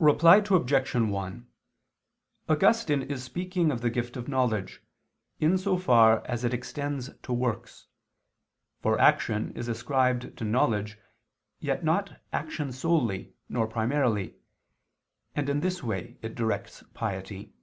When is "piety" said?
16.92-17.54